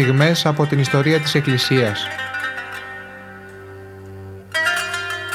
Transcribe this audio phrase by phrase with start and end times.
[0.00, 2.06] στιγμές από την ιστορία της Εκκλησίας.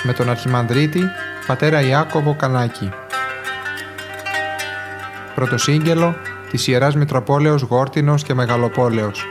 [0.04, 1.02] Με τον Αρχιμανδρίτη,
[1.48, 2.90] πατέρα Ιάκωβο Κανάκη.
[5.36, 6.16] Πρωτοσύγγελο
[6.50, 9.26] της Ιεράς Μητροπόλεως Γόρτινος και Μεγαλοπόλεως.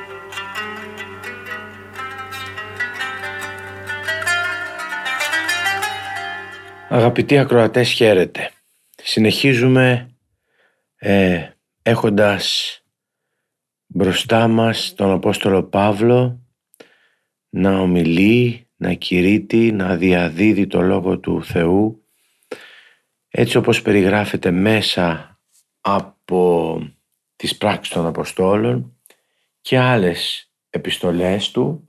[6.89, 8.51] Αγαπητοί ακροατές χαίρετε.
[9.03, 10.11] Συνεχίζουμε
[10.97, 11.41] ε,
[11.83, 12.70] έχοντας
[13.93, 16.41] μπροστά μας τον Απόστολο Παύλο
[17.49, 22.05] να ομιλεί, να κηρύττει, να διαδίδει το Λόγο του Θεού
[23.29, 25.39] έτσι όπως περιγράφεται μέσα
[25.81, 26.79] από
[27.37, 28.97] τις πράξεις των Αποστόλων
[29.61, 31.89] και άλλες επιστολές του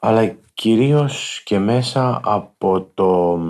[0.00, 3.40] αλλά κυρίως και μέσα από το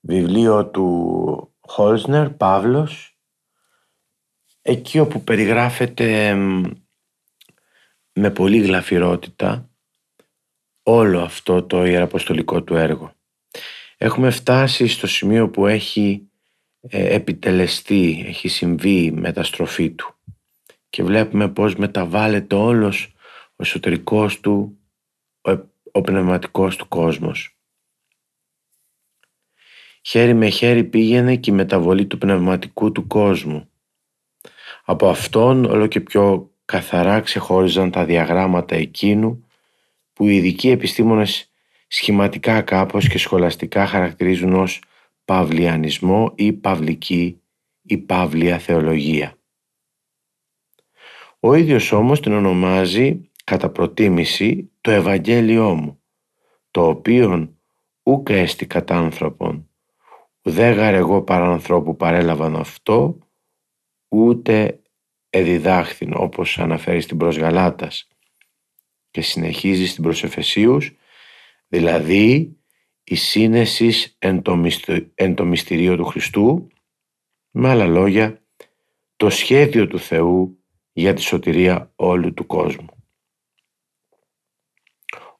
[0.00, 3.11] βιβλίο του Χόλσνερ, Παύλος,
[4.62, 6.34] εκεί όπου περιγράφεται
[8.12, 9.70] με πολύ γλαφυρότητα
[10.82, 13.12] όλο αυτό το ιεραποστολικό του έργο.
[13.96, 16.28] Έχουμε φτάσει στο σημείο που έχει
[16.80, 20.14] ε, επιτελεστεί, έχει συμβεί η μεταστροφή του
[20.88, 23.12] και βλέπουμε πώς μεταβάλλεται όλος
[23.50, 24.78] ο εσωτερικός του,
[25.40, 25.50] ο,
[25.92, 27.56] ο πνευματικός του κόσμος.
[30.02, 33.71] Χέρι με χέρι πήγαινε και η μεταβολή του πνευματικού του κόσμου.
[34.84, 39.46] Από αυτόν όλο και πιο καθαρά ξεχώριζαν τα διαγράμματα εκείνου
[40.12, 41.50] που οι ειδικοί επιστήμονες
[41.88, 44.82] σχηματικά κάπως και σχολαστικά χαρακτηρίζουν ως
[45.24, 47.40] παυλιανισμό ή παυλική
[47.82, 49.36] ή παύλια θεολογία.
[51.40, 56.02] Ο ίδιος όμως την ονομάζει κατά προτίμηση το Ευαγγέλιό μου,
[56.70, 57.58] το οποίον
[58.02, 59.68] ούκ έστι κατά άνθρωπον,
[60.42, 63.18] ουδέγαρ εγώ ανθρώπου παρέλαβαν αυτό,
[64.12, 64.80] ούτε
[65.30, 68.08] εδιδάχθην όπως αναφέρει στην προς Γαλάτας
[69.10, 70.92] και συνεχίζει στην προς Εφεσίους,
[71.68, 72.56] δηλαδή
[73.04, 74.64] η σύνεσης εν το,
[75.14, 76.68] εν το μυστηρίο του Χριστού,
[77.50, 78.42] με άλλα λόγια,
[79.16, 80.58] το σχέδιο του Θεού
[80.92, 82.86] για τη σωτηρία όλου του κόσμου.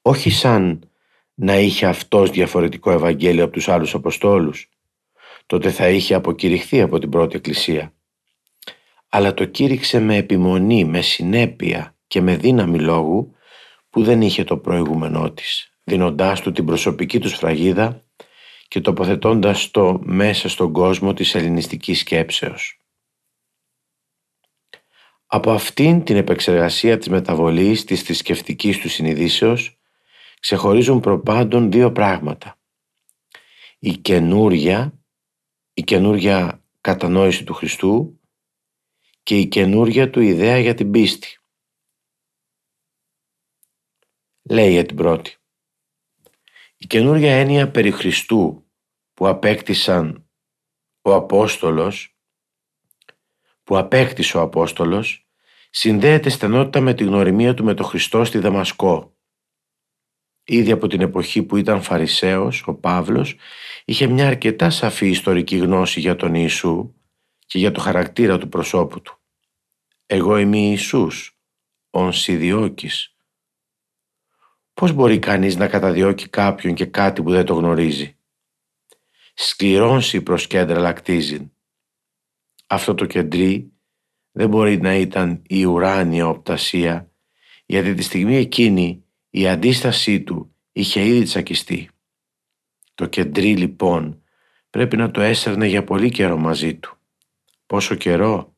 [0.03, 0.91] Όχι σαν
[1.35, 4.69] να είχε αυτός διαφορετικό Ευαγγέλιο από τους άλλους Αποστόλους,
[5.47, 7.93] τότε θα είχε αποκηρυχθεί από την πρώτη Εκκλησία.
[9.15, 13.35] Αλλά το κήρυξε με επιμονή, με συνέπεια και με δύναμη λόγου
[13.91, 18.05] που δεν είχε το προηγούμενό της, δίνοντάς του την προσωπική του σφραγίδα
[18.69, 22.81] και τοποθετώντας το μέσα στον κόσμο της ελληνιστικής σκέψεως.
[25.27, 29.79] Από αυτήν την επεξεργασία της μεταβολής της θρησκευτικής του συνειδήσεως
[30.41, 32.59] ξεχωρίζουν προπάντων δύο πράγματα.
[33.79, 34.93] Η καινούρια
[35.75, 38.21] η καινούργια κατανόηση του Χριστού
[39.23, 41.39] και η καινούργια του ιδέα για την πίστη.
[44.43, 45.37] Λέει για την πρώτη.
[46.77, 48.71] Η καινούργια έννοια περί Χριστού
[49.15, 50.31] που απέκτησαν
[51.03, 52.17] ο Απόστολος,
[53.65, 55.29] που απέκτησε ο Απόστολος,
[55.71, 59.13] συνδέεται στενότητα με τη γνωριμία του με τον Χριστό στη Δαμασκό
[60.45, 63.37] Ήδη από την εποχή που ήταν Φαρισαίος, ο Παύλος
[63.85, 66.95] είχε μια αρκετά σαφή ιστορική γνώση για τον Ιησού
[67.47, 69.19] και για το χαρακτήρα του προσώπου του.
[70.07, 71.39] «Εγώ είμαι Ιησούς,
[71.91, 73.17] ον σιδιώκης».
[74.75, 78.17] Πώς μπορεί κανείς να καταδιώκει κάποιον και κάτι που δεν το γνωρίζει;
[79.35, 81.53] Σκληρώνσει προς κέντρα λακτίζει.
[82.67, 83.73] Αυτό το κεντρί
[84.33, 87.13] δεν μπορεί να ήταν η ουράνια οπτασία
[87.67, 91.91] γιατί τη στιγμή εκείνη η αντίστασή του είχε ήδη τσακιστεί.
[92.95, 94.23] Το κεντρί λοιπόν
[94.71, 96.99] πρέπει να το έσερνε για πολύ καιρό μαζί του.
[97.73, 98.57] Πόσο καιρό;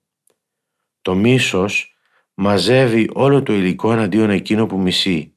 [1.03, 1.97] Το μίσος
[2.35, 5.35] μαζεύει όλο το υλικό εναντίον εκείνο που μισεί,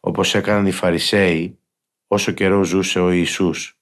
[0.00, 1.58] όπως έκαναν οι Φαρισαίοι
[2.06, 3.78] όσο καιρό ζούσε ο Ιησούς.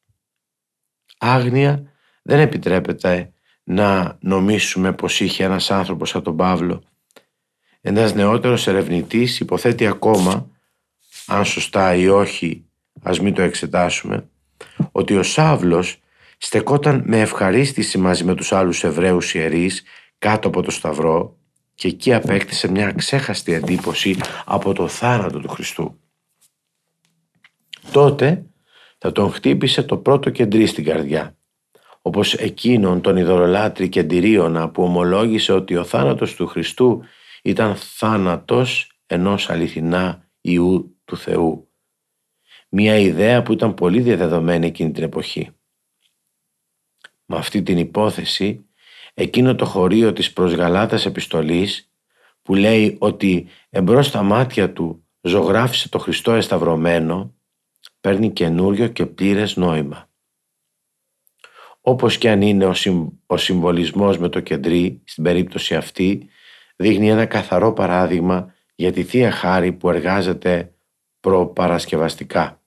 [1.18, 1.92] Άγνοια
[2.22, 3.33] δεν επιτρέπεται
[3.65, 6.83] να νομίσουμε πως είχε ένας άνθρωπος σαν τον Παύλο.
[7.80, 10.51] Ένας νεότερος ερευνητής υποθέτει ακόμα
[11.27, 12.65] αν σωστά ή όχι
[13.03, 14.28] ας μην το εξετάσουμε,
[14.92, 16.01] ότι ο Σάβλος
[16.36, 19.83] στεκόταν με ευχαρίστηση μαζί με τους άλλους Εβραίους ιερείς
[20.18, 21.38] κάτω από το Σταυρό
[21.74, 26.00] και εκεί απέκτησε μια ξέχαστη εντύπωση από το θάνατο του Χριστού.
[27.92, 28.47] Τότε
[28.98, 31.36] θα τον χτύπησε το πρώτο κεντρί στην καρδιά,
[32.03, 37.03] όπως εκείνον τον ειδωρολάτρη κεντηρίωνα που ομολόγησε ότι ο θάνατος του Χριστού
[37.42, 41.71] ήταν θάνατος ενός αληθινά Ιού του Θεού.
[42.68, 45.55] Μια ιδέα που ήταν πολύ διαδεδομένη εκείνη την εποχή.
[47.27, 48.67] Με αυτή την υπόθεση,
[49.15, 51.91] εκείνο το χωρίο της προσγαλάτας επιστολής
[52.43, 57.34] που λέει ότι εμπρός στα μάτια του ζωγράφισε το Χριστό εσταυρωμένο
[58.01, 60.11] παίρνει καινούριο και πλήρες νόημα.
[61.81, 62.75] Όπως και αν είναι ο,
[63.27, 66.28] ο συμβολισμός με το κεντρί στην περίπτωση αυτή
[66.77, 70.75] δείχνει ένα καθαρό παράδειγμα για τη Θεία Χάρη που εργάζεται
[71.21, 72.63] προπαρασκευαστικά.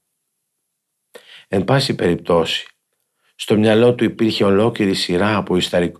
[1.47, 2.67] Εν πάση περιπτώσει,
[3.41, 5.57] στο μυαλό του υπήρχε ολόκληρη σειρά από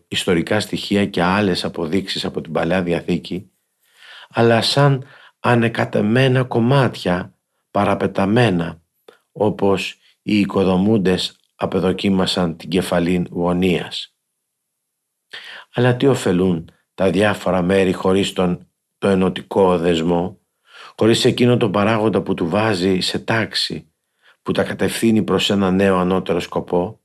[0.08, 3.52] ιστορικά στοιχεία και άλλες αποδείξεις από την Παλαιά Διαθήκη,
[4.30, 5.06] αλλά σαν
[5.40, 7.34] ανεκατεμένα κομμάτια
[7.72, 8.82] παραπεταμένα,
[9.32, 14.16] όπως οι οικοδομούντες απεδοκίμασαν την κεφαλήν γωνίας.
[15.74, 20.40] Αλλά τι ωφελούν τα διάφορα μέρη χωρίς τον, το ενωτικό δεσμό,
[20.98, 23.92] χωρίς εκείνο το παράγοντα που του βάζει σε τάξη,
[24.42, 27.00] που τα κατευθύνει προς ένα νέο ανώτερο σκοπό;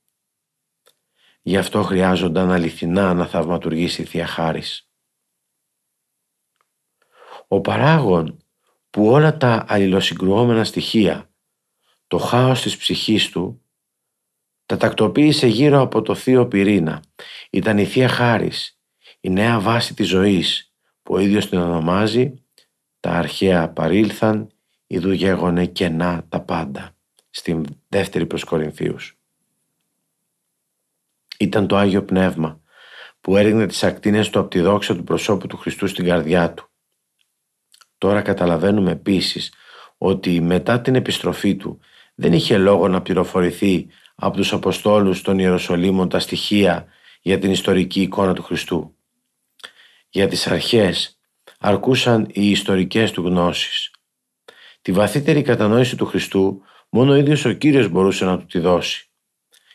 [1.46, 4.88] Γι' αυτό χρειάζονταν αληθινά να θαυματουργήσει η Θεία Χάρις.
[7.48, 8.38] Ο παράγων
[8.90, 11.30] που όλα τα αλληλοσυγκρουόμενα στοιχεία,
[12.06, 13.62] το χάος της ψυχής του,
[14.66, 17.02] τα τακτοποίησε γύρω από το θείο πυρήνα.
[17.50, 18.80] Ήταν η Θεία Χάρις,
[19.20, 22.34] η νέα βάση της ζωής που ο ίδιος την ονομάζει
[23.00, 24.52] «Τα αρχαία παρήλθαν,
[24.86, 26.96] ειδού γέγονε κενά τα πάντα»
[27.30, 29.18] στην δεύτερη προς Κορινθίους.
[31.38, 32.60] Ήταν το Άγιο Πνεύμα
[33.20, 36.68] που έριχνε τις ακτίνες του από τη δόξα του προσώπου του Χριστού στην καρδιά του.
[37.98, 39.52] Τώρα καταλαβαίνουμε επίσης
[39.98, 41.80] ότι μετά την επιστροφή του
[42.14, 46.86] δεν είχε λόγο να πληροφορηθεί από τους Αποστόλους των Ιεροσολύμων τα στοιχεία
[47.22, 48.96] για την ιστορική εικόνα του Χριστού.
[50.08, 51.18] Για τις αρχές
[51.58, 53.90] αρκούσαν οι ιστορικές του γνώσεις.
[54.82, 59.08] Τη βαθύτερη κατανόηση του Χριστού μόνο ο ίδιος ο Κύριος μπορούσε να του τη δώσει.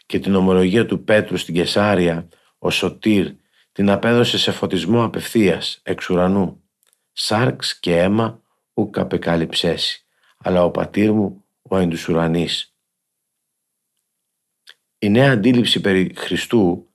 [0.09, 2.27] Και την ομολογία του Πέτρου στην Κεσάρια,
[2.59, 3.31] ο Σωτήρ,
[3.71, 6.63] την απέδωσε σε φωτισμό απευθείας, εξ ουρανού.
[7.11, 8.41] Σάρξ και αίμα
[8.73, 10.05] ουκ απεκάλυψέσει,
[10.37, 12.75] αλλά ο πατήρ μου ο εν τους ουρανής.
[14.99, 16.89] Η νέα αντίληψη περί Χριστού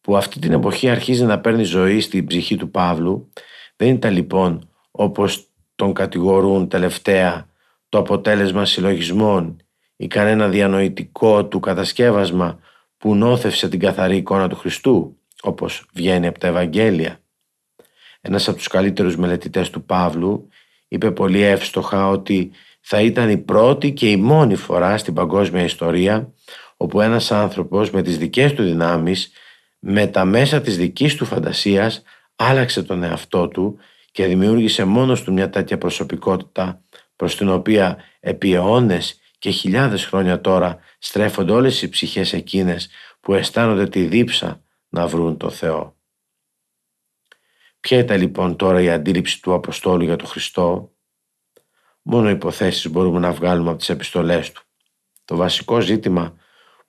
[0.00, 3.32] που αυτή την εποχή αρχίζει να παίρνει ζωή στην ψυχή του Παύλου
[3.76, 7.48] δεν ήταν λοιπόν όπως τον κατηγορούν τελευταία
[7.88, 9.63] το αποτέλεσμα συλλογισμών
[9.96, 12.58] ή κανένα διανοητικό του κατασκεύασμα
[12.98, 17.20] που νόθευσε την καθαρή εικόνα του Χριστού όπως βγαίνει από τα Ευαγγέλια.
[18.20, 20.48] Ένας από τους καλύτερους μελετητές του Παύλου
[20.88, 22.50] είπε πολύ εύστοχα ότι
[22.80, 26.32] θα ήταν η πρώτη και η μόνη φορά στην παγκόσμια ιστορία
[26.76, 29.32] όπου ένας άνθρωπος με τις δικές του δυνάμεις
[29.78, 32.02] με τα μέσα της δικής του φαντασίας
[32.36, 33.78] άλλαξε τον εαυτό του
[34.12, 36.82] και δημιούργησε μόνος του μια τέτοια προσωπικότητα
[37.16, 42.88] προς την οποία επί αιώνες και χιλιάδες χρόνια τώρα στρέφονται όλες οι ψυχές εκείνες
[43.20, 45.96] που αισθάνονται τη δίψα να βρουν το Θεό.
[47.80, 50.92] Ποια ήταν λοιπόν τώρα η αντίληψη του Αποστόλου για τον Χριστό;
[52.02, 54.62] Μόνο υποθέσεις μπορούμε να βγάλουμε από τις επιστολές του.
[55.24, 56.36] Το βασικό ζήτημα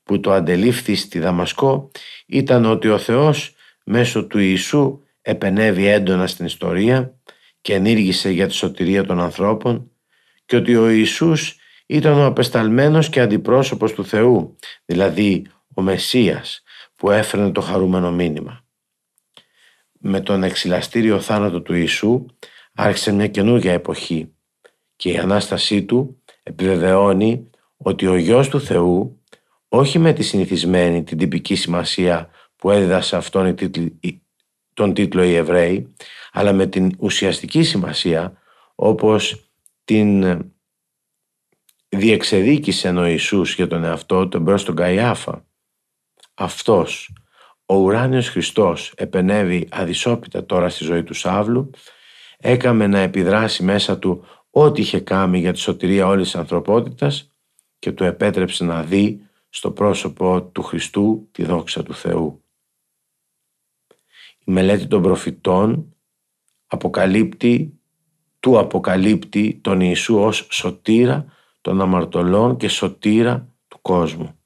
[0.04, 1.92] που το αντελήφθη στη Δαμασκό
[2.26, 3.56] ήταν ότι ο Θεός
[3.86, 7.20] μέσω του Ιησού επενεύει έντονα στην ιστορία
[7.62, 9.92] και ενήργησε για τη σωτηρία των ανθρώπων
[10.46, 14.56] και ότι ο Ιησούς ήταν ο απεσταλμένος και αντιπρόσωπος του Θεού,
[14.86, 16.64] δηλαδή ο Μεσσίας
[16.96, 18.64] που έφερνε το χαρούμενο μήνυμα.
[20.00, 22.26] Με τον εξυλαστήριο θάνατο του Ιησού
[22.74, 24.36] άρχισε μια καινούργια εποχή
[24.96, 29.24] και η Ανάστασή του επιβεβαιώνει ότι ο Γιος του Θεού
[29.68, 33.56] όχι με τη συνηθισμένη την τυπική σημασία που έδιδασε αυτόν
[34.74, 35.94] τον τίτλο οι Εβραίοι
[36.32, 38.38] αλλά με την ουσιαστική σημασία
[38.76, 39.50] όπως
[39.84, 40.24] την
[41.98, 45.46] διεξεδίκησε ο Ιησούς για τον εαυτό του μπρος τον Καϊάφα.
[46.34, 47.14] Αυτός,
[47.66, 51.70] ο ουράνιος Χριστός, επενεύει αδυσόπιτα τώρα στη ζωή του Σάβλου,
[52.38, 57.32] έκαμε να επιδράσει μέσα του ό,τι είχε κάνει για τη σωτηρία όλης της ανθρωπότητας
[57.80, 62.44] και του επέτρεψε να δει στο πρόσωπο του Χριστού τη δόξα του Θεού.
[64.46, 65.96] Η μελέτη των προφητών
[66.68, 67.80] αποκαλύπτει,
[68.40, 71.35] του αποκαλύπτει τον Ιησού ως σωτήρα
[71.66, 74.40] των αμαρτωλών και σωτήρα του κόσμου.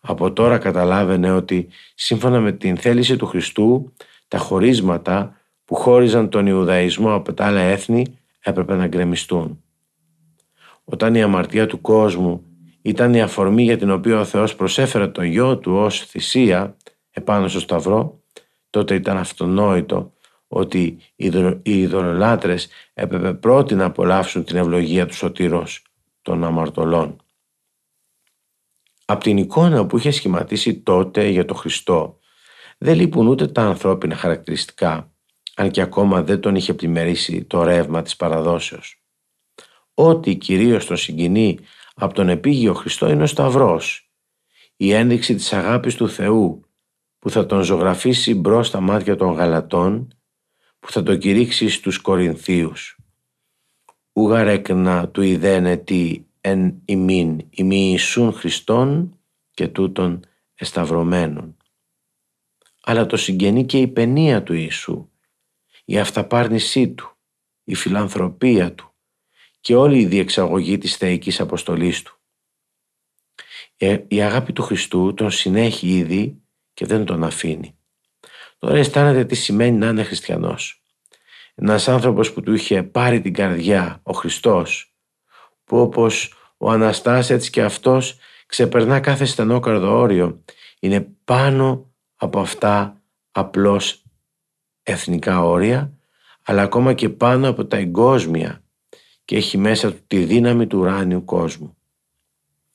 [0.00, 3.92] Από τώρα καταλάβαινε ότι σύμφωνα με την θέληση του Χριστού
[4.28, 9.62] τα χωρίσματα που χώριζαν τον Ιουδαϊσμό από τα άλλα έθνη έπρεπε να γκρεμιστούν.
[10.84, 12.44] Όταν η αμαρτία του κόσμου
[12.82, 16.76] ήταν η αφορμή για την οποία ο Θεός προσέφερε τον γιο του ως θυσία
[17.10, 18.22] επάνω στο σταυρό,
[18.70, 20.12] τότε ήταν αυτονόητο
[20.48, 20.98] ότι
[21.62, 25.82] οι ειδωλολάτρες έπρεπε πρώτοι να απολαύσουν την ευλογία του σωτήρος
[26.28, 27.16] των αμαρτωλών.
[29.04, 32.18] Από την εικόνα που είχε σχηματίσει τότε για το Χριστό
[32.78, 35.12] δεν λείπουν ούτε τα ανθρώπινα χαρακτηριστικά
[35.56, 39.02] αν και ακόμα δεν τον είχε πλημερίσει το ρεύμα της παραδόσεως.
[39.94, 41.58] Ό,τι κυρίως τον συγκινεί
[41.94, 44.10] από τον επίγειο Χριστό είναι ο Σταυρός,
[44.76, 46.64] η ένδειξη της αγάπης του Θεού
[47.18, 50.08] που θα τον ζωγραφίσει μπρος στα μάτια των Γαλατών,
[50.78, 52.98] που θα τον κηρύξει στους Κορινθίους.
[54.12, 59.18] Ουγαρέκνα του ιδένε τι εν ημίν ημί Ιησούν Χριστόν
[59.50, 60.24] και τούτων
[60.54, 61.56] εσταυρωμένων.
[62.82, 65.10] Αλλά το συγγενεί και η παινία του Ιησού,
[65.84, 67.16] η αυταπάρνησή του,
[67.64, 68.92] η φιλανθρωπία του
[69.60, 72.18] και όλη η διεξαγωγή της θεϊκής αποστολής του.
[73.76, 76.42] Ε, η αγάπη του Χριστού τον συνέχει ήδη
[76.74, 77.78] και δεν τον αφήνει.
[78.58, 80.82] Τώρα αισθάνεται τι σημαίνει να είναι χριστιανός.
[81.60, 84.94] Ένας άνθρωπος που του είχε πάρει την καρδιά, ο Χριστός,
[85.64, 90.42] που όπως ο Αναστάς έτσι και αυτός ξεπερνά κάθε στενό καρδόόριο,
[90.80, 94.02] είναι πάνω από αυτά απλώς
[94.82, 95.92] εθνικά όρια,
[96.42, 98.62] αλλά ακόμα και πάνω από τα εγκόσμια
[99.24, 101.76] και έχει μέσα του τη δύναμη του ουράνιου κόσμου.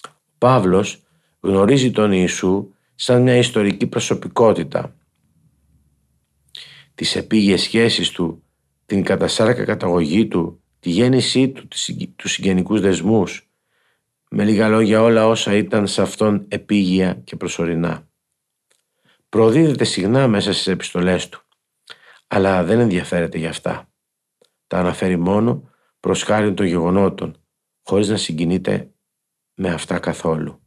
[0.07, 1.03] Ο Παύλος
[1.39, 4.95] γνωρίζει τον Ιησού σαν μια ιστορική προσωπικότητα.
[6.95, 8.42] Τις επίγειες σχέσεις του,
[8.93, 11.67] την κατασάρακα καταγωγή του, τη γέννησή του,
[12.15, 13.49] τους συγγενικούς δεσμούς,
[14.29, 18.07] με λίγα λόγια όλα όσα ήταν σε αυτόν επίγεια και προσωρινά.
[19.29, 21.41] Προδίδεται συχνά μέσα στις επιστολές του,
[22.27, 23.91] αλλά δεν ενδιαφέρεται για αυτά.
[24.67, 25.69] Τα αναφέρει μόνο
[25.99, 27.37] προς χάρη των γεγονότων,
[27.83, 28.91] χωρίς να συγκινείται
[29.53, 30.61] με αυτά καθόλου.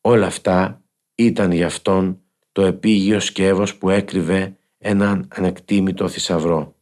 [0.00, 0.82] Όλα αυτά
[1.14, 2.20] ήταν για αυτόν
[2.52, 6.76] το επίγειο σκεύος που έκρυβε έναν ανεκτήμητο θησαυρό.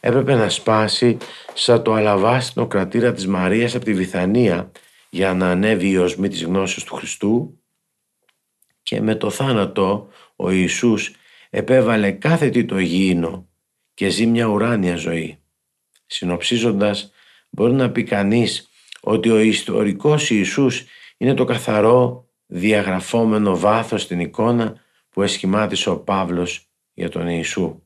[0.00, 1.16] Έπρεπε να σπάσει
[1.54, 4.72] σαν το αλαβάστινο κρατήρα της Μαρίας από τη Βυθανία
[5.10, 7.58] για να ανέβει η οσμή της γνώσης του Χριστού
[8.82, 11.12] και με το θάνατο ο Ιησούς
[11.50, 13.48] επέβαλε κάθε τι το γήινο
[13.94, 15.38] και ζει μια ουράνια ζωή.
[16.06, 17.12] Συνοψίζοντας
[17.50, 18.68] μπορεί να πει κανείς
[19.00, 20.84] ότι ο ιστορικός Ιησούς
[21.16, 27.83] είναι το καθαρό διαγραφόμενο βάθος στην εικόνα που εσχημάτισε ο Παύλος για τον Ιησού.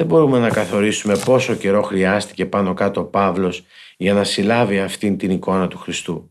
[0.00, 3.64] Δεν μπορούμε να καθορίσουμε πόσο καιρό χρειάστηκε πάνω κάτω ο Παύλος
[3.96, 6.30] για να συλλάβει αυτήν την εικόνα του Χριστού.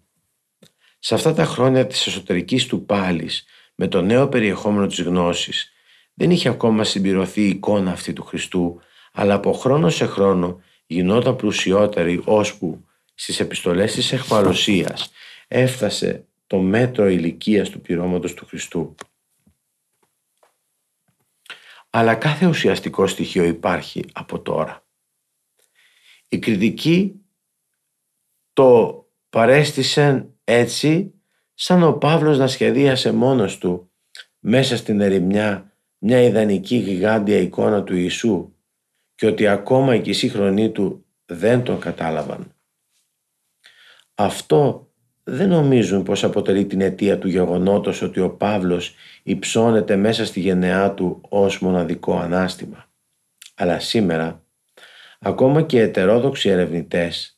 [1.00, 3.46] Σε αυτά τα χρόνια της εσωτερικής του πάλης,
[3.76, 5.72] με το νέο περιεχόμενο της γνώσης,
[6.14, 8.82] δεν είχε ακόμα συμπληρωθεί η εικόνα αυτή του Χριστού,
[9.14, 12.86] αλλά από χρόνο σε χρόνο γινόταν πλουσιότερη ώσπου
[13.16, 15.12] στις επιστολές της εχμαλωσίας
[15.48, 18.96] έφτασε το μέτρο ηλικίας του πληρώματος του Χριστού.
[21.90, 24.86] Αλλά κάθε ουσιαστικό στοιχείο υπάρχει από τώρα.
[26.28, 27.22] Η κριτική
[28.54, 31.14] το παρέστησαν έτσι
[31.54, 33.92] σαν ο Παύλος να σχεδίασε μόνος του
[34.40, 38.54] μέσα στην ερημιά μια ιδανική γιγάντια εικόνα του Ιησού
[39.16, 42.56] και ότι ακόμα και οι σύγχρονοί του δεν τον κατάλαβαν.
[44.16, 44.89] Αυτό
[45.32, 50.94] δεν νομίζουν πως αποτελεί την αιτία του γεγονότος ότι ο Παύλος υψώνεται μέσα στη γενεά
[50.94, 52.90] του ως μοναδικό ανάστημα.
[53.56, 54.44] Αλλά σήμερα,
[55.20, 57.38] ακόμα και ετερόδοξοι ερευνητές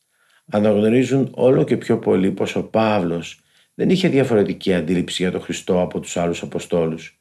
[0.52, 3.42] αναγνωρίζουν όλο και πιο πολύ πως ο Παύλος
[3.74, 7.18] δεν είχε διαφορετική αντίληψη για τον Χριστό από τους άλλους Αποστόλους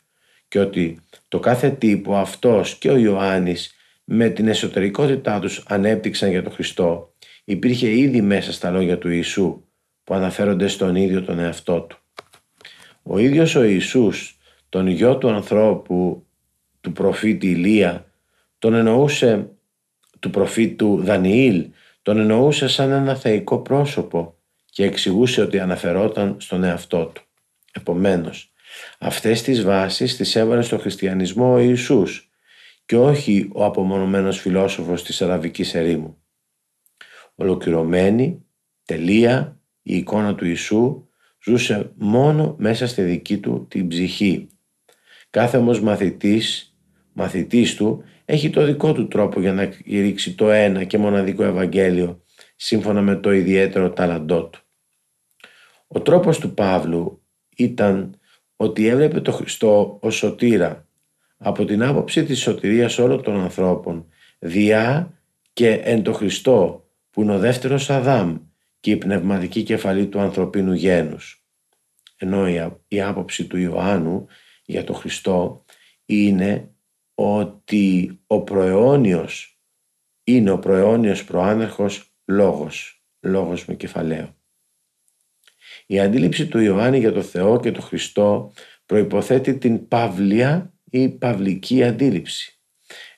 [0.49, 3.75] και ότι το κάθε τι που αυτός και ο Ιωάννης
[4.05, 9.65] με την εσωτερικότητά τους ανέπτυξαν για τον Χριστό υπήρχε ήδη μέσα στα λόγια του Ιησού
[10.11, 11.99] που αναφέρονται στον ίδιο τον εαυτό του.
[13.03, 14.39] Ο ίδιος ο Ιησούς,
[14.69, 16.27] τον γιο του ανθρώπου,
[16.81, 18.07] του προφήτη Ηλία,
[18.59, 19.51] τον εννοούσε
[20.21, 21.69] του προφήτου Δανιήλ,
[22.03, 27.23] τον εννοούσε σαν ένα θεϊκό πρόσωπο και εξηγούσε ότι αναφερόταν στον εαυτό του.
[27.73, 28.53] Επομένως,
[28.99, 32.31] αυτές τις βάσεις τις έβαλε στο χριστιανισμό ο Ιησούς
[32.87, 36.23] και όχι ο απομονωμένος φιλόσοφος της Αραβικής ερήμου.
[37.35, 38.45] Ολοκληρωμένη,
[38.85, 41.09] τελεία, η εικόνα του Ιησού
[41.45, 44.49] ζούσε μόνο μέσα στη δική του την ψυχή.
[45.31, 46.77] Κάθε όμως μαθητής,
[47.13, 52.23] μαθητής του έχει το δικό του τρόπο για να κηρύξει το ένα και μοναδικό Ευαγγέλιο
[52.57, 54.61] σύμφωνα με το ιδιαίτερο ταλαντό του.
[55.87, 57.23] Ο τρόπος του Παύλου
[57.57, 58.15] ήταν
[58.57, 60.87] ότι έβλεπε το Χριστό ως σωτήρα
[61.37, 64.07] από την άποψη της σωτηρίας όλων των ανθρώπων
[64.39, 65.15] διά
[65.53, 68.37] και εν το Χριστό που είναι ο δεύτερος Αδάμ
[68.81, 71.45] και η πνευματική κεφαλή του ανθρωπίνου γένους.
[72.17, 72.47] Ενώ
[72.89, 74.27] η άποψη του Ιωάννου
[74.65, 75.65] για τον Χριστό
[76.05, 76.75] είναι
[77.15, 79.61] ότι ο προαιώνιος
[80.25, 84.37] είναι ο προαιώνιος προάνερχος λόγος, λόγος με κεφαλαίο.
[85.87, 88.53] Η αντίληψη του Ιωάννη για το Θεό και τον Χριστό
[88.87, 92.61] προϋποθέτει την παυλία ή παυλική αντίληψη.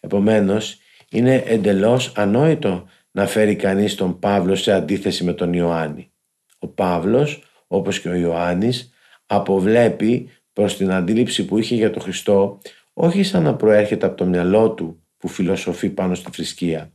[0.00, 0.78] Επομένως,
[1.10, 6.12] είναι εντελώς ανόητο να φέρει κανείς τον Παύλο σε αντίθεση με τον Ιωάννη.
[6.58, 8.92] Ο Παύλος, όπως και ο Ιωάννης,
[9.26, 12.60] αποβλέπει προς την αντίληψη που είχε για τον Χριστό
[12.92, 16.92] όχι σαν να προέρχεται από το μυαλό του που φιλοσοφεί πάνω στη θρησκεία,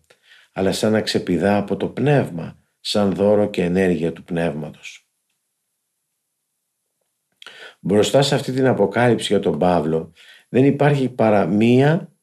[0.51, 5.07] αλλά σαν να ξεπηδά από το πνεύμα, σαν δώρο και ενέργεια του πνεύματος.
[7.79, 10.11] Μπροστά σε αυτή την αποκάλυψη για τον Παύλο
[10.49, 12.13] δεν υπάρχει παρά μία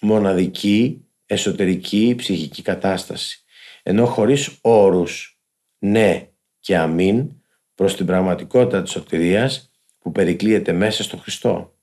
[0.00, 3.44] μοναδική εσωτερική ψυχική κατάσταση,
[3.82, 5.40] ενώ χωρίς όρους
[5.78, 7.42] ναι και αμήν
[7.74, 11.78] προς την πραγματικότητα της σωτηρίας που περικλείεται μέσα στο Χριστό.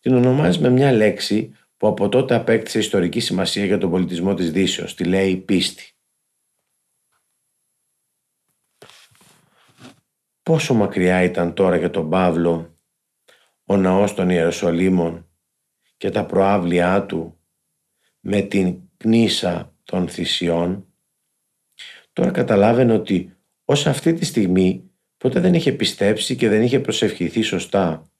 [0.00, 4.50] Την ονομάζεις με μια λέξη που από τότε απέκτησε ιστορική σημασία για τον πολιτισμό της
[4.50, 5.92] Δύσεως, τη λέει πίστη.
[10.42, 12.78] Πόσο μακριά ήταν τώρα για τον Παύλο
[13.64, 15.28] ο ναός των Ιεροσολύμων
[15.96, 17.33] και τα προάβλια του
[18.26, 20.86] με την κνήσα των θυσιών.
[22.12, 27.42] Τώρα καταλάβαινε ότι ως αυτή τη στιγμή ποτέ δεν είχε πιστέψει και δεν είχε προσευχηθεί
[27.42, 28.10] σωστά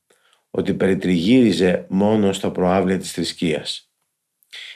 [0.51, 3.93] ότι περιτριγύριζε μόνο στα προάβλια της θρησκείας.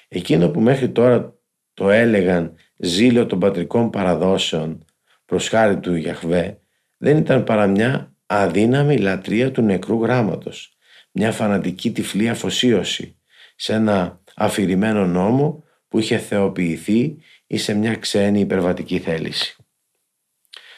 [0.09, 1.39] Εκείνο που μέχρι τώρα
[1.75, 4.85] το έλεγαν ζήλο των πατρικών παραδόσεων
[5.25, 6.61] προς χάρη του Γιαχβέ
[6.97, 10.77] δεν ήταν παρά μια αδύναμη λατρεία του νεκρού γράμματος,
[11.13, 13.19] μια φανατική τυφλή αφοσίωση
[13.57, 17.17] σε ένα αφηρημένο νόμο που είχε θεοποιηθεί
[17.47, 19.57] ή σε μια ξένη υπερβατική θέληση.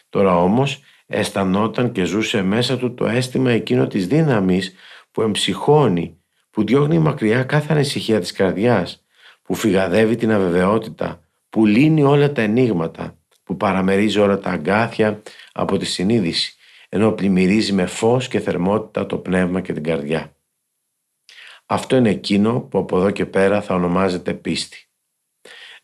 [0.08, 4.74] Τώρα όμως αισθανόταν και ζούσε μέσα του το αίσθημα εκείνο της δύναμης
[5.10, 6.18] που εμψυχώνει,
[6.50, 9.04] που διώχνει μακριά κάθε ανησυχία της καρδιάς,
[9.42, 15.76] που φυγαδεύει την αβεβαιότητα, που λύνει όλα τα ενίγματα, που παραμερίζει όλα τα αγκάθια από
[15.76, 16.54] τη συνείδηση,
[16.88, 20.34] ενώ πλημμυρίζει με φως και θερμότητα το πνεύμα και την καρδιά.
[21.72, 24.88] Αυτό είναι εκείνο που από εδώ και πέρα θα ονομάζεται πίστη.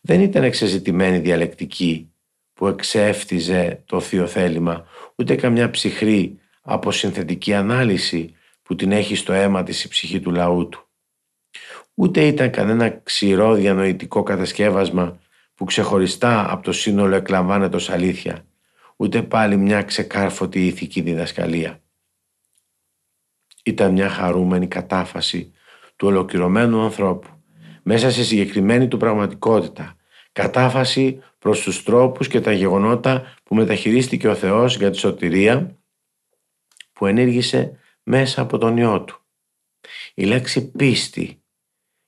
[0.01, 2.13] Δεν ήταν εξεζητημένη διαλεκτική
[2.53, 9.33] που εξέφτιζε το θείο θέλημα, ούτε καμιά ψυχρή από συνθετική ανάλυση που την έχει στο
[9.33, 10.87] αίμα της η ψυχή του λαού του.
[11.93, 15.19] Ούτε ήταν κανένα ξηρό διανοητικό κατασκεύασμα
[15.55, 18.45] που ξεχωριστά από το σύνολο εκλαμβάνεται ως αλήθεια,
[18.95, 21.81] ούτε πάλι μια ξεκάρφωτη ηθική διδασκαλία.
[23.63, 25.51] Ήταν μια χαρούμενη κατάφαση
[25.97, 27.27] του ολοκληρωμένου ανθρώπου,
[27.83, 29.95] μέσα σε συγκεκριμένη του πραγματικότητα,
[30.31, 35.77] κατάφαση προς τους τρόπους και τα γεγονότα που μεταχειρίστηκε ο Θεός για τη σωτηρία
[36.93, 39.21] που ενήργησε μέσα από τον Υιό Του.
[40.13, 41.41] Η λέξη πίστη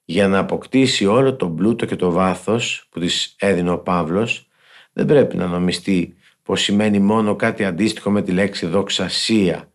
[0.05, 4.47] για να αποκτήσει όλο το πλούτο και το βάθος που της έδινε ο Παύλος
[4.93, 9.71] δεν πρέπει να νομιστεί πως σημαίνει μόνο κάτι αντίστοιχο με τη λέξη δοξασία,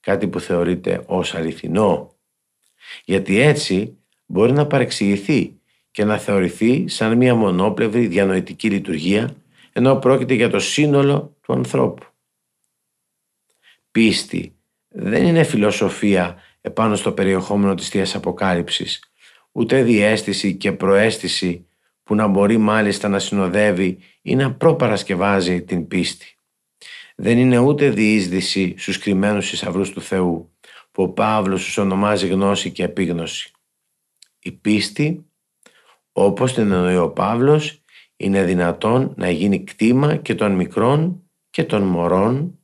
[0.00, 2.17] κάτι που θεωρείται ως αληθινό,
[3.04, 3.96] γιατί έτσι
[4.26, 5.58] μπορεί να παρεξηγηθεί
[5.90, 9.36] και να θεωρηθεί σαν μια μονόπλευρη διανοητική λειτουργία
[9.72, 12.06] ενώ πρόκειται για το σύνολο του ανθρώπου.
[13.90, 14.56] Πίστη
[14.88, 19.12] δεν είναι φιλοσοφία επάνω στο περιεχόμενο της Θείας Αποκάλυψης,
[19.52, 21.66] ούτε διέστηση και προέστηση
[22.02, 26.36] που να μπορεί μάλιστα να συνοδεύει ή να προπαρασκευάζει την πίστη.
[27.16, 30.52] Δεν είναι ούτε διείσδυση στους κρυμμένους θησαυρούς του Θεού,
[30.98, 33.50] που ο Παύλος τους ονομάζει γνώση και επίγνωση.
[34.38, 35.26] Η πίστη,
[36.12, 37.82] όπως την εννοεί ο Παύλος,
[38.16, 42.58] είναι δυνατόν να γίνει κτήμα και των μικρών και των μωρών,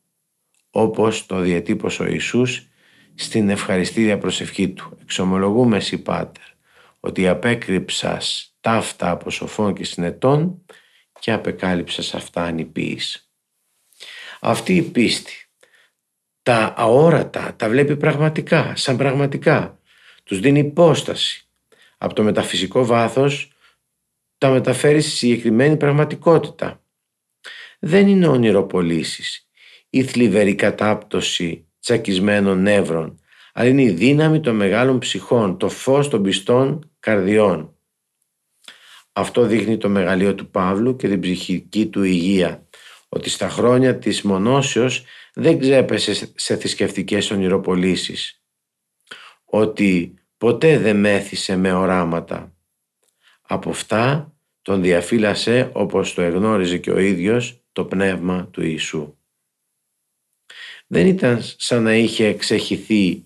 [0.70, 2.68] όπως το διατύπωσε ο Ιησούς
[3.14, 4.98] στην ευχαριστήρια προσευχή του.
[5.02, 6.44] Εξομολογούμε εσύ Πάτερ,
[7.00, 10.64] ότι απέκρυψας ταύτα από σοφών και συνετών
[11.20, 13.30] και απεκάλυψας αυτά ανυπήης.
[14.40, 15.43] Αυτή η πίστη
[16.44, 19.78] τα αόρατα τα βλέπει πραγματικά, σαν πραγματικά.
[20.24, 21.48] Τους δίνει υπόσταση.
[21.98, 23.52] Από το μεταφυσικό βάθος
[24.38, 26.82] τα μεταφέρει στη συγκεκριμένη πραγματικότητα.
[27.78, 29.48] Δεν είναι ονειροπολίσεις
[29.90, 33.20] ή θλιβερή κατάπτωση τσακισμένων νεύρων,
[33.52, 37.76] αλλά είναι η δύναμη των μεγάλων ψυχών, το φως των πιστών καρδιών.
[39.12, 42.66] Αυτό δείχνει το μεγαλείο του Παύλου και την ψυχική του υγεία,
[43.14, 48.42] ότι στα χρόνια της μονόσεως δεν ξέπεσε σε θρησκευτικές ονειροπολίσεις,
[49.44, 52.56] ότι ποτέ δεν μέθησε με οράματα.
[53.42, 59.16] Από αυτά τον διαφύλασε όπως το εγνώριζε και ο ίδιος το πνεύμα του Ιησού.
[60.86, 63.24] Δεν ήταν σαν να είχε εξεχηθεί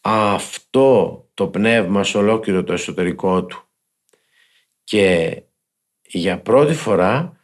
[0.00, 3.68] αυτό το πνεύμα σε ολόκληρο το εσωτερικό του
[4.84, 5.42] και
[6.02, 7.35] για πρώτη φορά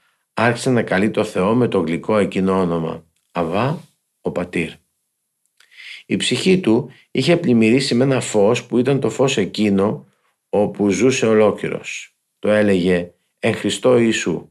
[0.43, 3.81] άρχισε να καλεί το Θεό με το γλυκό εκείνο όνομα Αβά
[4.21, 4.71] ο πατήρ.
[6.07, 10.07] Η ψυχή του είχε πλημμυρίσει με ένα φως που ήταν το φως εκείνο
[10.49, 12.17] όπου ζούσε ολόκληρος.
[12.39, 14.51] Το έλεγε «Εν Χριστώ Ιησού».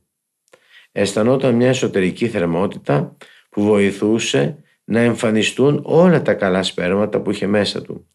[0.92, 3.18] Αισθανόταν μια εσωτερική θερμότητα
[3.50, 8.08] που βοηθούσε να εμφανιστούν όλα τα καλά σπέρματα που είχε μέσα του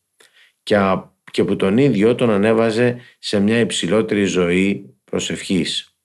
[1.31, 5.96] και που τον ίδιο τον ανέβαζε σε μια υψηλότερη ζωή προσευχής.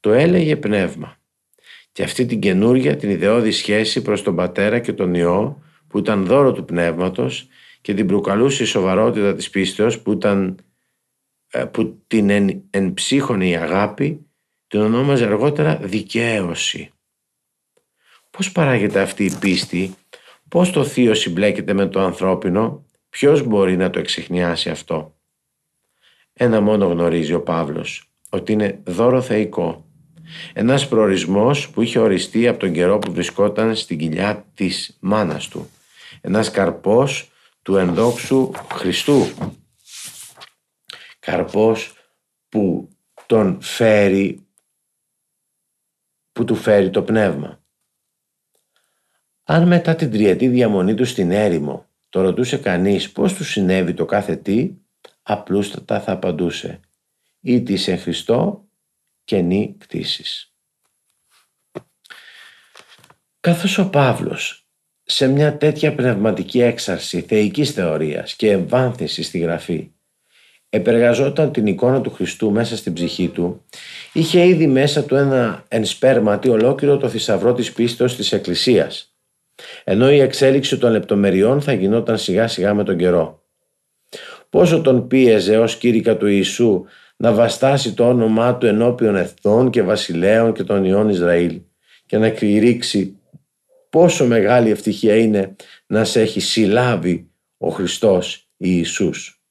[0.00, 1.20] Το έλεγε πνεύμα
[1.92, 6.24] και αυτή την καινούργια την ιδεώδη σχέση προς τον πατέρα και τον Υιό που ήταν
[6.24, 7.48] δώρο του πνεύματος
[7.80, 10.58] και την προκαλούσε η σοβαρότητα της πίστεως που, ήταν,
[11.50, 14.26] ε, που την εν, ενψύχωνε η αγάπη
[14.66, 16.90] την ονόμαζε αργότερα δικαίωση.
[18.30, 19.94] Πώς παράγεται αυτή η πίστη,
[20.48, 25.14] πώς το θείο συμπλέκεται με το ανθρώπινο, ποιος μπορεί να το εξηχνιάσει αυτό;
[26.32, 29.89] Ένα μόνο γνωρίζει ο Παύλος, ότι είναι δώρο θεϊκό.
[30.52, 35.70] Ένας προορισμός που είχε οριστεί από τον καιρό που βρισκόταν στην κοιλιά της μάνας του.
[36.20, 37.30] Ένας καρπός
[37.62, 39.26] του ενδόξου Χριστού.
[41.18, 41.92] Καρπός
[42.48, 42.88] που
[43.26, 44.46] τον φέρει,
[46.32, 47.60] που του φέρει το πνεύμα.
[49.44, 54.04] Αν μετά την τριετή διαμονή του στην έρημο το ρωτούσε κανείς πώς του συνέβη το
[54.04, 54.70] κάθε τι,
[55.22, 56.80] απλούστατα θα απαντούσε
[57.40, 58.68] «Ήτι σε Χριστό
[59.30, 60.52] καινή κτήσεις».
[63.40, 64.66] Καθώς ο Παύλος
[65.02, 69.90] σε μια τέτοια πνευματική έξαρση θεϊκής θεωρίας και εμβάνθησης στη γραφή
[70.68, 73.64] επεργαζόταν την εικόνα του Χριστού μέσα στην ψυχή του,
[74.12, 79.10] είχε ήδη μέσα του ένα ενσπέρματι ολόκληρο το θησαυρό της πίστεως της Εκκλησίας
[79.84, 83.42] ενώ η εξέλιξη των λεπτομεριών θα γινόταν σιγά σιγά με τον καιρό.
[84.50, 86.84] Πόσο τον πίεζε ως κήρυκα του Ιησού
[87.20, 91.60] να βαστάσει το όνομά του ενώπιον εθνών και βασιλέων και των ιών Ισραήλ
[92.06, 93.18] και να κηρύξει
[93.90, 95.56] πόσο μεγάλη ευτυχία είναι
[95.86, 99.42] να σε έχει συλλάβει ο Χριστός Ιησούς.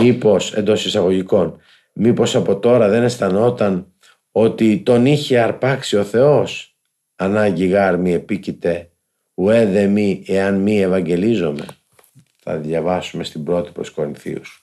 [0.00, 1.60] Μήπως εντός εισαγωγικών,
[1.92, 3.92] μήπως από τώρα δεν αισθανόταν
[4.32, 6.76] ότι τον είχε αρπάξει ο Θεός
[7.16, 8.90] ανάγκη γάρ μη επίκειται
[9.34, 11.66] ουέ δε μη εάν μη ευαγγελίζομαι
[12.36, 14.57] θα διαβάσουμε στην πρώτη προς Κορινθίους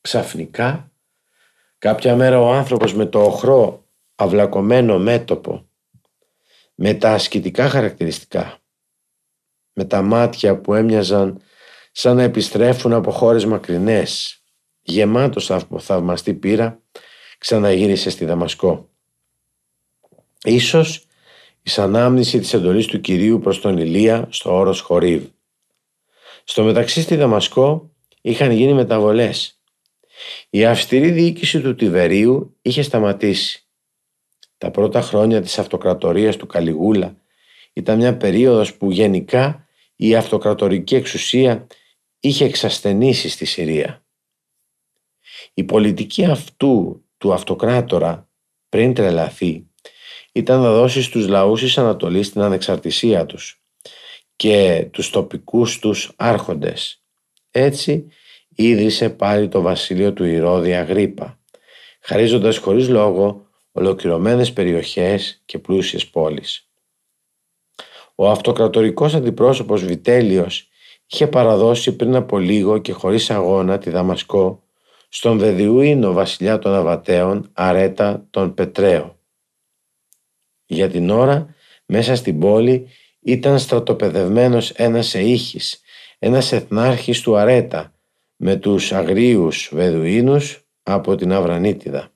[0.00, 0.92] ξαφνικά
[1.78, 3.84] κάποια μέρα ο άνθρωπος με το οχρό
[4.14, 5.68] αυλακωμένο μέτωπο
[6.74, 8.58] με τα ασκητικά χαρακτηριστικά
[9.72, 11.40] με τα μάτια που έμοιαζαν
[11.92, 14.42] σαν να επιστρέφουν από χώρες μακρινές
[14.80, 16.80] γεμάτος από θαυμαστή πείρα
[17.38, 18.90] ξαναγύρισε στη Δαμασκό
[20.44, 21.06] Ίσως
[21.62, 25.24] η ανάμνηση της εντολής του Κυρίου προς τον Ηλία στο όρος Χορίβ.
[26.44, 29.59] Στο μεταξύ στη Δαμασκό είχαν γίνει μεταβολές.
[30.50, 33.64] Η αυστηρή διοίκηση του Τιβερίου είχε σταματήσει.
[34.58, 37.16] Τα πρώτα χρόνια της αυτοκρατορίας του Καλιγούλα
[37.72, 41.66] ήταν μια περίοδος που γενικά η αυτοκρατορική εξουσία
[42.20, 44.04] είχε εξασθενήσει στη Συρία.
[45.54, 48.28] Η πολιτική αυτού του αυτοκράτορα
[48.68, 49.66] πριν τρελαθεί
[50.32, 53.62] ήταν να δώσει στους λαούς της Ανατολής την ανεξαρτησία τους
[54.36, 57.02] και τους τοπικούς τους άρχοντες.
[57.50, 58.06] Έτσι
[58.68, 61.38] ίδρυσε πάλι το βασίλειο του Ηρώδη Αγρίπα,
[62.00, 66.68] χαρίζοντας χωρίς λόγο ολοκληρωμένες περιοχές και πλούσιες πόλεις.
[68.14, 70.68] Ο αυτοκρατορικός αντιπρόσωπος Βιτέλιος
[71.06, 74.62] είχε παραδώσει πριν από λίγο και χωρίς αγώνα τη Δαμασκό
[75.08, 79.18] στον Δεδιούινο βασιλιά των Αβατέων Αρέτα τον Πετρέο
[80.70, 81.54] για την ώρα
[81.86, 82.88] μέσα στην πόλη
[83.20, 85.80] ήταν στρατοπεδευμένος ένας εήχης,
[86.18, 87.94] ένας εθνάρχης του Αρέτα
[88.42, 92.12] με τους αγρίους Βεδουίνους από την Αβρανίτιδα.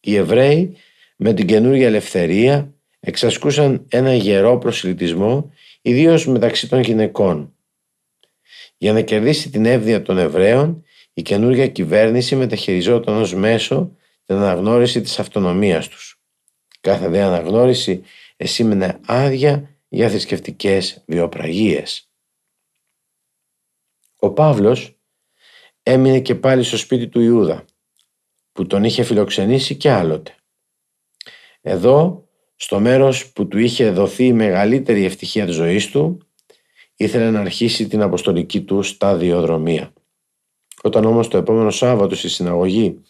[0.00, 0.76] Οι Εβραίοι
[1.16, 7.54] με την καινούργια ελευθερία εξασκούσαν ένα γερό προσιλητισμό ιδίως μεταξύ των γυναικών.
[8.76, 13.96] Για να κερδίσει την εύδεια των Εβραίων η καινούργια κυβέρνηση μεταχειριζόταν ως μέσο
[14.26, 16.20] την αναγνώριση της αυτονομίας τους.
[16.80, 18.02] Κάθε δε αναγνώριση
[18.36, 22.08] εσήμενε άδεια για θρησκευτικές βιοπραγίες.
[24.24, 24.98] Ο Παύλος
[25.82, 27.64] έμεινε και πάλι στο σπίτι του Ιούδα
[28.52, 30.34] που τον είχε φιλοξενήσει και άλλοτε.
[31.60, 36.18] Εδώ, στο μέρος που του είχε δοθεί η μεγαλύτερη ευτυχία της ζωής του,
[36.96, 39.92] ήθελε να αρχίσει την αποστολική του σταδιοδρομία.
[40.82, 43.00] Όταν όμως το επόμενο Σάββατο στη συναγωγή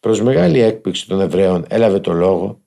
[0.00, 2.60] προς μεγάλη έκπληξη των Εβραίων έλαβε το λόγο,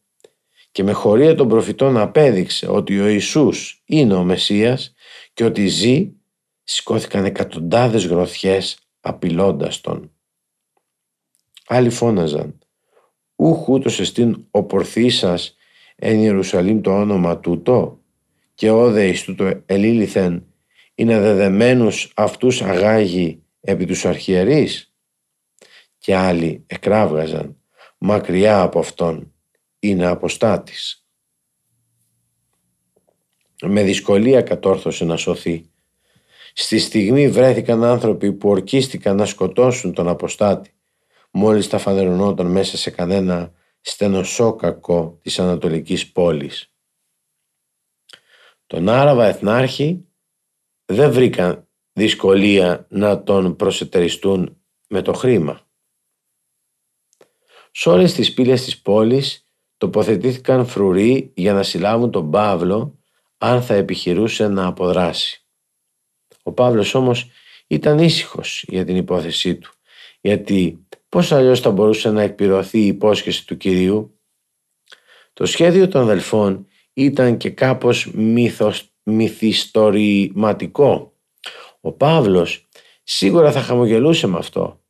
[0.71, 4.93] και με χωρία των προφητών απέδειξε ότι ο Ιησούς είναι ο Μεσσίας
[5.33, 6.14] και ότι ζει,
[6.65, 10.12] σηκώθηκαν εκατοντάδες γροθιές απειλώντας τον.
[11.67, 12.60] Άλλοι φώναζαν
[13.36, 15.56] «Ούχ ούτως εστίν ο πορθήσας
[15.95, 17.99] εν Ιερουσαλήμ το όνομα τούτο
[18.54, 20.45] και όδε εις τούτο ελήλυθεν
[20.95, 24.93] είναι δεδεμένους αυτούς αγάγει επί τους αρχιερείς
[25.97, 27.58] και άλλοι εκράβγαζαν
[27.97, 29.34] μακριά από αυτόν
[29.80, 31.06] είναι αποστάτης.
[33.62, 35.69] Με δυσκολία κατόρθωσε να σωθεί.
[36.57, 40.73] Στη στιγμή βρέθηκαν άνθρωποι που ορκίστηκαν να σκοτώσουν τον αποστάτη
[41.31, 46.73] μόλις τα φανερωνόταν μέσα σε κανένα στενοσόκακο της Ανατολικής πόλης.
[48.67, 50.07] Τον Άραβα Εθνάρχη
[50.85, 55.67] δεν βρήκαν δυσκολία να τον προσετεριστούν με το χρήμα.
[57.71, 62.99] Σ' όλες τις πύλες της πόλης τοποθετήθηκαν φρουροί για να συλλάβουν τον Παύλο
[63.37, 65.44] αν θα επιχειρούσε να αποδράσει.
[66.47, 67.29] Ο Παύλος όμως
[67.67, 69.73] ήταν ήσυχος για την υπόθεσή του,
[70.21, 74.19] γιατί πώς αλλιώς θα μπορούσε να εκπληρωθεί η υπόσχεση του Κυρίου;
[75.34, 81.13] Το σχέδιο των αδελφών ήταν και κάπως μύθος, μυθιστορηματικό.
[81.81, 82.67] Ο Παύλος
[83.03, 84.81] σίγουρα θα χαμογελούσε με αυτό.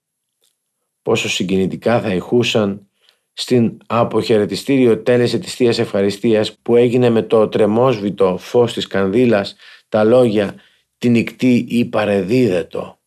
[1.01, 2.87] Πόσο συγκινητικά θα ηχούσαν
[3.33, 9.55] στην αποχαιρετιστήριο τέλεση της Θείας Ευχαριστίας που έγινε με το τρεμόσβητο φως της κανδύλας
[9.89, 10.55] τα λόγια
[10.97, 12.99] «Την νυχτή ή παρεδίδετο».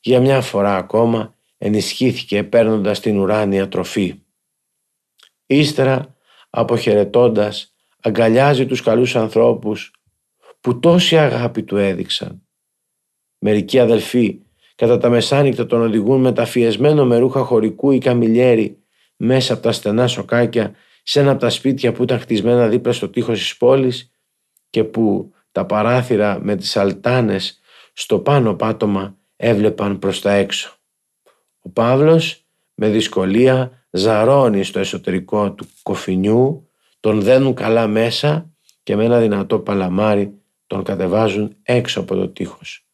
[0.00, 4.22] Για μια φορά ακόμα ενισχύθηκε παίρνοντας την ουράνια τροφή.
[5.46, 6.16] Ύστερα
[6.50, 9.92] αποχαιρετώντας αγκαλιάζει τους καλούς ανθρώπους
[10.60, 12.42] που τόση αγάπη του έδειξαν.
[13.38, 14.40] Μερικοί αδελφοί
[14.74, 18.82] κατά τα μεσάνυχτα τον οδηγούν με τα φιεσμένο με ρούχα χωρικού ή καμιλιέρι
[19.16, 23.08] μέσα από τα στενά σοκάκια σε ένα από τα σπίτια που ήταν χτισμένα δίπλα στο
[23.08, 24.10] τείχος της πόλης
[24.70, 27.60] και που τα παράθυρα με τις αλτάνες
[27.92, 30.74] στο πάνω πάτωμα έβλεπαν προς τα έξω.
[31.60, 38.50] Ο Παύλος με δυσκολία ζαρώνει στο εσωτερικό του κοφινιού, τον δένουν καλά μέσα
[38.82, 40.34] και με ένα δυνατό παλαμάρι
[40.66, 42.86] τον κατεβάζουν έξω από το τείχος.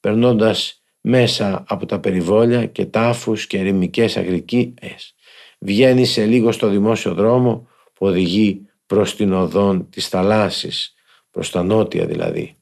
[0.00, 5.14] Περνώντας μέσα από τα περιβόλια και τάφους και ερημικές αγρικίες,
[5.58, 10.93] βγαίνει σε λίγο στο δημόσιο δρόμο που οδηγεί προς την οδόν της θαλάσσης,
[11.34, 12.56] προς τα νότια δηλαδή.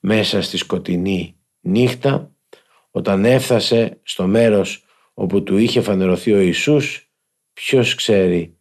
[0.00, 2.34] Μέσα στη σκοτεινή νύχτα,
[2.90, 7.10] όταν έφτασε στο μέρος όπου του είχε φανερωθεί ο Ιησούς,
[7.52, 8.58] ποιος ξέρει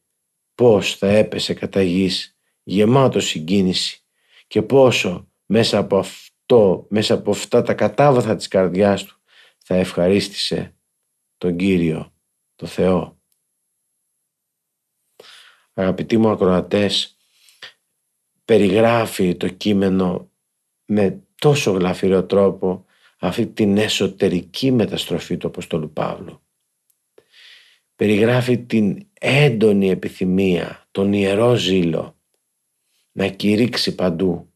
[0.56, 4.06] πώς θα έπεσε κατά γης, γεμάτο συγκίνηση
[4.48, 9.22] και πόσο μέσα από αυτό, μέσα από αυτά τα κατάβαθα της καρδιάς του
[9.58, 10.76] θα ευχαρίστησε
[11.38, 12.14] τον Κύριο,
[12.56, 13.22] το Θεό.
[15.74, 17.19] Αγαπητοί μου ακροατές,
[18.50, 20.32] περιγράφει το κείμενο
[20.86, 22.86] με τόσο γλαφυρό τρόπο
[23.20, 26.42] αυτή την εσωτερική μεταστροφή του Αποστόλου Παύλου.
[27.96, 32.18] Περιγράφει την έντονη επιθυμία, τον ιερό ζήλο
[33.12, 34.54] να κηρύξει παντού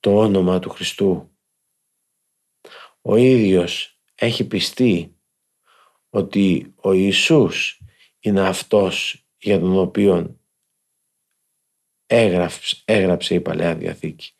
[0.00, 1.30] το όνομα του Χριστού.
[3.00, 5.16] Ο ίδιος έχει πιστεί
[6.10, 7.80] ότι ο Ιησούς
[8.20, 10.40] είναι αυτός για τον οποίο
[12.06, 14.34] έγραψε, έγραψε η Παλαιά Διαθήκη.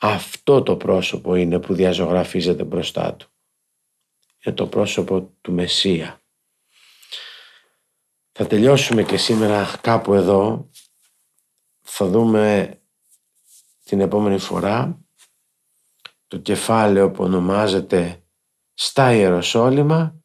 [0.00, 3.30] Αυτό το πρόσωπο είναι που διαζωγραφίζεται μπροστά του.
[4.44, 6.20] Είναι το πρόσωπο του Μεσσία.
[8.32, 10.70] Θα τελειώσουμε και σήμερα κάπου εδώ.
[11.80, 12.76] Θα δούμε
[13.84, 15.00] την επόμενη φορά
[16.28, 18.22] το κεφάλαιο που ονομάζεται
[18.74, 20.22] «Στα Ιεροσόλυμα,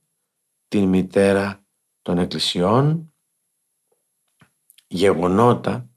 [0.68, 1.66] την μητέρα
[2.02, 3.13] των εκκλησιών»
[4.88, 5.90] γεγονότα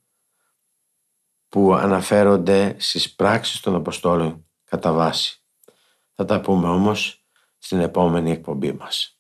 [1.50, 5.42] που αναφέρονται στις πράξεις των Αποστόλων κατά βάση.
[6.14, 7.24] Θα τα πούμε όμως
[7.58, 9.19] στην επόμενη εκπομπή μας.